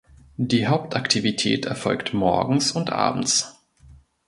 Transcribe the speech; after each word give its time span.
Die 0.37 0.65
Hauptaktivität 0.65 1.67
erfolgt 1.67 2.11
morgens 2.15 2.71
und 2.71 2.91
abends. 2.91 3.59